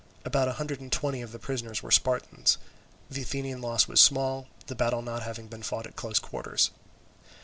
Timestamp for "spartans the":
1.91-3.21